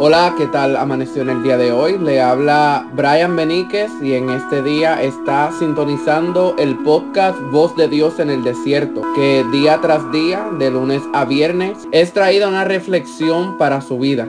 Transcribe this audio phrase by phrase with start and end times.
[0.00, 1.98] Hola, ¿qué tal amaneció en el día de hoy?
[1.98, 8.20] Le habla Brian Beníquez y en este día está sintonizando el podcast Voz de Dios
[8.20, 13.58] en el Desierto, que día tras día, de lunes a viernes, es traída una reflexión
[13.58, 14.28] para su vida.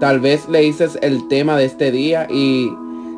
[0.00, 2.72] Tal vez le dices el tema de este día y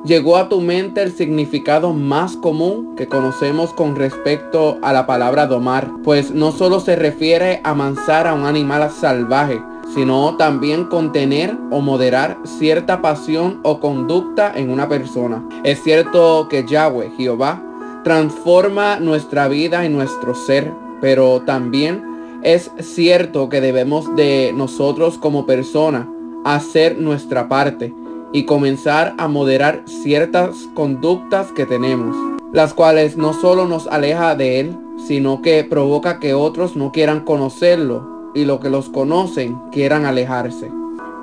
[0.04, 5.46] llegó a tu mente el significado más común que conocemos con respecto a la palabra
[5.46, 9.62] domar, pues no solo se refiere a mansar a un animal salvaje,
[9.94, 15.42] sino también contener o moderar cierta pasión o conducta en una persona.
[15.64, 17.62] Es cierto que Yahweh, Jehová,
[18.04, 25.46] transforma nuestra vida y nuestro ser, pero también es cierto que debemos de nosotros como
[25.46, 26.08] persona
[26.44, 27.92] hacer nuestra parte
[28.32, 32.14] y comenzar a moderar ciertas conductas que tenemos,
[32.52, 34.76] las cuales no solo nos aleja de Él,
[35.06, 40.70] sino que provoca que otros no quieran conocerlo y los que los conocen quieran alejarse.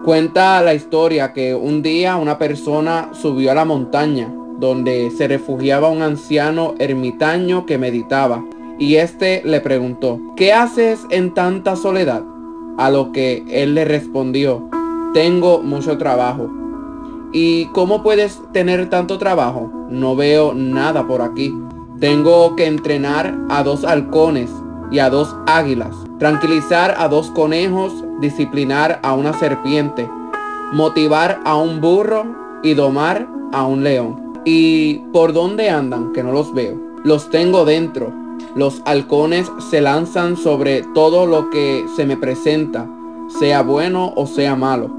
[0.04, 5.90] Cuenta la historia que un día una persona subió a la montaña donde se refugiaba
[5.90, 8.44] un anciano ermitaño que meditaba
[8.78, 12.24] y éste le preguntó, ¿qué haces en tanta soledad?
[12.78, 14.70] A lo que él le respondió,
[15.14, 16.50] tengo mucho trabajo.
[17.32, 19.72] ¿Y cómo puedes tener tanto trabajo?
[19.90, 21.54] No veo nada por aquí.
[22.00, 24.52] Tengo que entrenar a dos halcones
[24.92, 30.10] y a dos águilas, tranquilizar a dos conejos, disciplinar a una serpiente,
[30.72, 32.26] motivar a un burro
[32.64, 34.34] y domar a un león.
[34.46, 36.14] ¿Y por dónde andan?
[36.14, 36.80] Que no los veo.
[37.04, 38.14] Los tengo dentro.
[38.56, 42.88] Los halcones se lanzan sobre todo lo que se me presenta,
[43.40, 44.90] sea bueno o sea malo.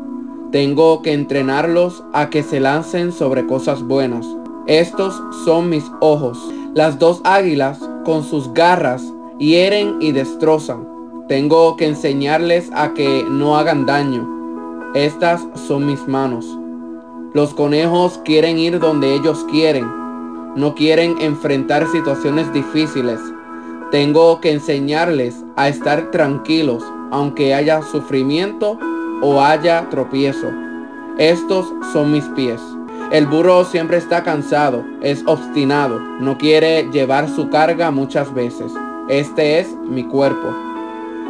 [0.52, 4.26] Tengo que entrenarlos a que se lancen sobre cosas buenas.
[4.66, 6.38] Estos son mis ojos.
[6.74, 9.02] Las dos águilas con sus garras
[9.38, 10.95] hieren y destrozan.
[11.28, 14.92] Tengo que enseñarles a que no hagan daño.
[14.94, 16.46] Estas son mis manos.
[17.34, 19.90] Los conejos quieren ir donde ellos quieren.
[20.54, 23.18] No quieren enfrentar situaciones difíciles.
[23.90, 28.78] Tengo que enseñarles a estar tranquilos aunque haya sufrimiento
[29.20, 30.52] o haya tropiezo.
[31.18, 32.60] Estos son mis pies.
[33.10, 38.72] El burro siempre está cansado, es obstinado, no quiere llevar su carga muchas veces.
[39.08, 40.75] Este es mi cuerpo.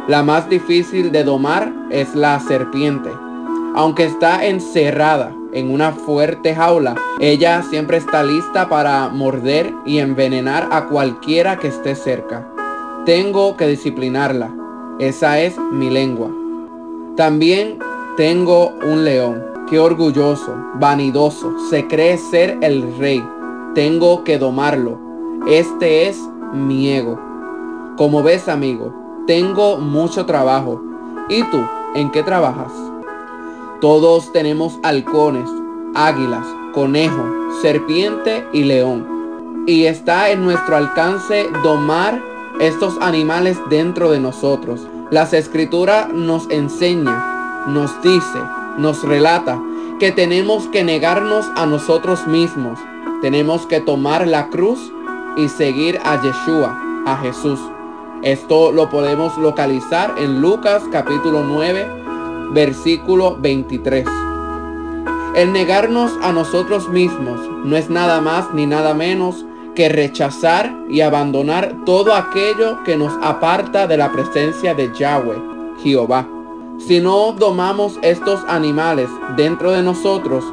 [0.07, 3.09] La más difícil de domar es la serpiente.
[3.75, 10.69] Aunque está encerrada en una fuerte jaula, ella siempre está lista para morder y envenenar
[10.71, 12.47] a cualquiera que esté cerca.
[13.05, 14.49] Tengo que disciplinarla.
[14.99, 16.29] Esa es mi lengua.
[17.17, 17.77] También
[18.15, 19.43] tengo un león.
[19.69, 23.21] que orgulloso, vanidoso, se cree ser el rey.
[23.75, 24.97] Tengo que domarlo.
[25.45, 26.17] Este es
[26.53, 27.19] mi ego.
[27.97, 30.81] Como ves, amigo, tengo mucho trabajo.
[31.29, 32.71] ¿Y tú, en qué trabajas?
[33.81, 35.49] Todos tenemos halcones,
[35.93, 37.23] águilas, conejo,
[37.61, 39.65] serpiente y león.
[39.67, 42.23] Y está en nuestro alcance domar
[42.59, 44.87] estos animales dentro de nosotros.
[45.11, 48.39] Las escrituras nos enseña, nos dice,
[48.77, 49.61] nos relata
[49.99, 52.79] que tenemos que negarnos a nosotros mismos.
[53.21, 54.79] Tenemos que tomar la cruz
[55.35, 57.59] y seguir a Yeshua, a Jesús.
[58.23, 61.85] Esto lo podemos localizar en Lucas capítulo 9,
[62.51, 64.07] versículo 23.
[65.35, 69.45] El negarnos a nosotros mismos no es nada más ni nada menos
[69.75, 75.39] que rechazar y abandonar todo aquello que nos aparta de la presencia de Yahweh,
[75.83, 76.27] Jehová.
[76.79, 80.43] Si no domamos estos animales dentro de nosotros,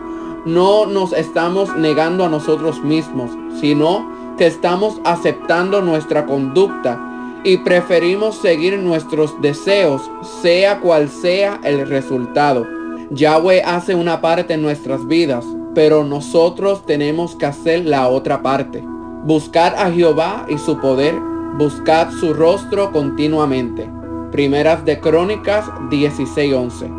[0.45, 7.13] no nos estamos negando a nosotros mismos, sino que estamos aceptando nuestra conducta
[7.45, 10.11] y preferimos seguir nuestros deseos,
[10.43, 12.67] sea cual sea el resultado.
[13.11, 15.45] Yahweh hace una parte en nuestras vidas,
[15.75, 18.83] pero nosotros tenemos que hacer la otra parte.
[19.25, 21.15] Buscar a Jehová y su poder,
[21.59, 23.89] buscad su rostro continuamente.
[24.33, 26.91] Primeras de Crónicas 16:11.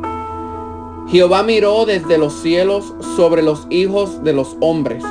[1.08, 5.04] Jehová miró desde los cielos sobre los hijos de los hombres,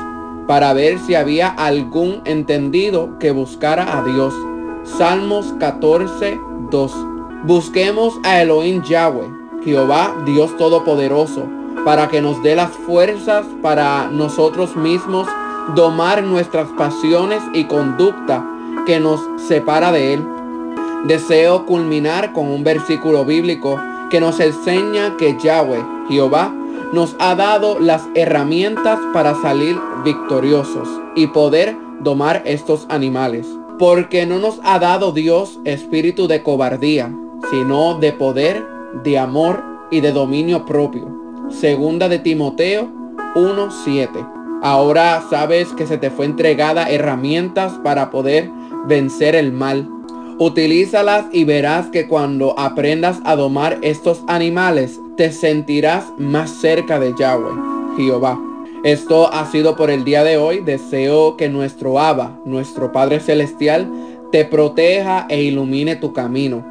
[0.46, 4.34] para ver si había algún entendido que buscara a Dios
[4.84, 6.38] Salmos 14,
[6.70, 6.92] 2.
[7.44, 9.30] Busquemos a Elohim Yahweh,
[9.64, 11.44] Jehová Dios Todopoderoso,
[11.86, 15.26] para que nos dé las fuerzas para nosotros mismos
[15.74, 18.44] domar nuestras pasiones y conducta
[18.84, 20.24] que nos separa de Él.
[21.06, 23.80] Deseo culminar con un versículo bíblico
[24.10, 26.52] que nos enseña que Yahweh, Jehová,
[26.92, 33.46] nos ha dado las herramientas para salir victoriosos y poder domar estos animales.
[33.78, 37.12] Porque no nos ha dado Dios espíritu de cobardía,
[37.50, 38.64] sino de poder,
[39.02, 41.08] de amor y de dominio propio.
[41.50, 42.88] Segunda de Timoteo
[43.34, 44.60] 1.7.
[44.62, 48.48] Ahora sabes que se te fue entregada herramientas para poder
[48.86, 49.88] vencer el mal.
[50.38, 57.14] Utilízalas y verás que cuando aprendas a domar estos animales, te sentirás más cerca de
[57.16, 57.54] Yahweh,
[57.96, 58.38] Jehová.
[58.84, 60.60] Esto ha sido por el día de hoy.
[60.60, 63.90] Deseo que nuestro Abba, nuestro Padre Celestial,
[64.30, 66.62] te proteja e ilumine tu camino.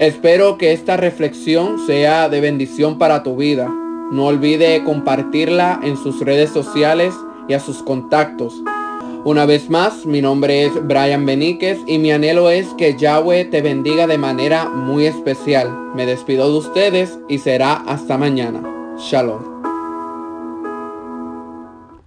[0.00, 3.68] Espero que esta reflexión sea de bendición para tu vida.
[4.10, 7.14] No olvide compartirla en sus redes sociales
[7.48, 8.60] y a sus contactos.
[9.24, 13.62] Una vez más, mi nombre es Brian Beníquez y mi anhelo es que Yahweh te
[13.62, 15.70] bendiga de manera muy especial.
[15.94, 18.62] Me despido de ustedes y será hasta mañana.
[18.98, 19.51] Shalom.